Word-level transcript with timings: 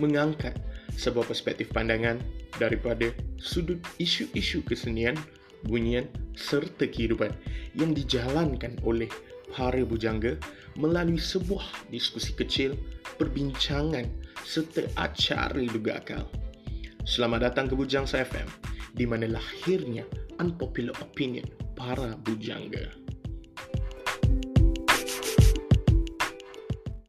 mengangkat 0.00 0.56
sebuah 0.96 1.24
perspektif 1.26 1.72
pandangan 1.72 2.20
daripada 2.60 3.10
sudut 3.40 3.80
isu-isu 3.96 4.60
kesenian, 4.64 5.16
bunyian 5.66 6.08
serta 6.36 6.88
kehidupan 6.88 7.32
yang 7.76 7.96
dijalankan 7.96 8.76
oleh 8.84 9.08
para 9.52 9.84
bujangga 9.84 10.40
melalui 10.80 11.20
sebuah 11.20 11.92
diskusi 11.92 12.32
kecil, 12.32 12.76
perbincangan 13.20 14.08
serta 14.44 14.88
acara 14.96 15.60
luga 15.60 16.00
akal. 16.00 16.24
Selamat 17.02 17.52
datang 17.52 17.66
ke 17.68 17.74
Bujangsa 17.74 18.22
FM 18.22 18.48
di 18.94 19.04
mana 19.04 19.26
lahirnya 19.28 20.06
unpopular 20.38 20.94
opinion 21.02 21.44
para 21.76 22.14
bujangga. 22.24 23.01